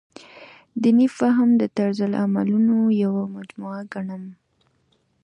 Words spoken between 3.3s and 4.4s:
مجموعه ګڼم.